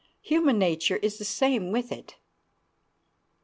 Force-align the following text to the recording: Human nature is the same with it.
Human 0.23 0.57
nature 0.57 0.95
is 0.95 1.19
the 1.19 1.23
same 1.25 1.71
with 1.71 1.91
it. 1.91 2.15